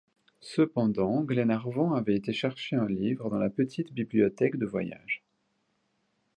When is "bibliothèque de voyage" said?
3.93-5.21